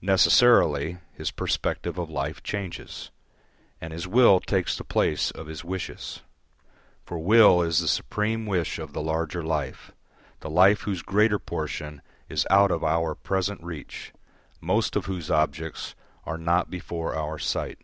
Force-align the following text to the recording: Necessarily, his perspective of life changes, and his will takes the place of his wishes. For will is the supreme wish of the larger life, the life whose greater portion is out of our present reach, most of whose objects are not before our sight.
Necessarily, 0.00 0.96
his 1.12 1.30
perspective 1.30 1.98
of 1.98 2.08
life 2.08 2.42
changes, 2.42 3.10
and 3.78 3.92
his 3.92 4.08
will 4.08 4.40
takes 4.40 4.74
the 4.74 4.84
place 4.84 5.30
of 5.32 5.48
his 5.48 5.62
wishes. 5.62 6.22
For 7.04 7.18
will 7.18 7.60
is 7.60 7.78
the 7.80 7.86
supreme 7.86 8.46
wish 8.46 8.78
of 8.78 8.94
the 8.94 9.02
larger 9.02 9.42
life, 9.42 9.92
the 10.40 10.48
life 10.48 10.80
whose 10.84 11.02
greater 11.02 11.38
portion 11.38 12.00
is 12.26 12.46
out 12.50 12.70
of 12.70 12.82
our 12.82 13.14
present 13.14 13.62
reach, 13.62 14.14
most 14.62 14.96
of 14.96 15.04
whose 15.04 15.30
objects 15.30 15.94
are 16.24 16.38
not 16.38 16.70
before 16.70 17.14
our 17.14 17.38
sight. 17.38 17.80